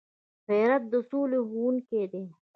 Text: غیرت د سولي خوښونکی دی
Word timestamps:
غیرت 0.47 0.83
د 0.91 0.93
سولي 1.09 1.39
خوښونکی 1.47 2.03
دی 2.11 2.23